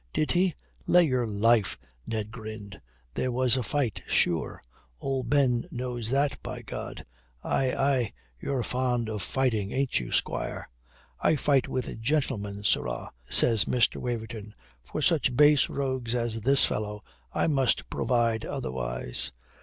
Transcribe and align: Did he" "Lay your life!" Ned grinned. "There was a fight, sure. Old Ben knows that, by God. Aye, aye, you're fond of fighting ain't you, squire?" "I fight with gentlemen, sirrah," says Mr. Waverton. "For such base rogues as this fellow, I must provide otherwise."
Did 0.13 0.31
he" 0.31 0.55
"Lay 0.87 1.03
your 1.03 1.27
life!" 1.27 1.77
Ned 2.07 2.31
grinned. 2.31 2.81
"There 3.13 3.31
was 3.31 3.55
a 3.55 3.61
fight, 3.61 4.01
sure. 4.07 4.59
Old 4.99 5.29
Ben 5.29 5.67
knows 5.69 6.09
that, 6.09 6.41
by 6.41 6.63
God. 6.63 7.05
Aye, 7.43 7.71
aye, 7.75 8.13
you're 8.41 8.63
fond 8.63 9.09
of 9.09 9.21
fighting 9.21 9.71
ain't 9.71 9.99
you, 9.99 10.11
squire?" 10.11 10.67
"I 11.19 11.35
fight 11.35 11.67
with 11.67 12.01
gentlemen, 12.01 12.63
sirrah," 12.63 13.11
says 13.29 13.65
Mr. 13.65 13.97
Waverton. 13.97 14.55
"For 14.83 15.03
such 15.03 15.37
base 15.37 15.69
rogues 15.69 16.15
as 16.15 16.41
this 16.41 16.65
fellow, 16.65 17.03
I 17.31 17.45
must 17.45 17.87
provide 17.91 18.43
otherwise." 18.43 19.31